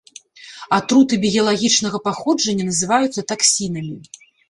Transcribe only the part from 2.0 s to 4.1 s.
паходжання называюцца таксінамі.